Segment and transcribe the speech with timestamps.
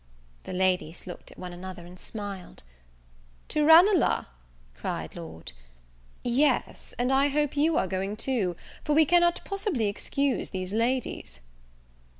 [0.45, 2.63] The ladies looked at one another, and smiled.
[3.49, 4.25] "To Ranelagh?"
[4.73, 5.51] cried Lord,
[6.23, 11.39] "yes, and I hope you are going too; for we cannot possibly excuse these ladies."